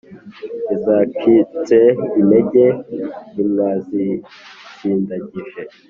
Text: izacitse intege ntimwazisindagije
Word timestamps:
izacitse 0.75 1.77
intege 2.19 2.63
ntimwazisindagije 3.31 5.61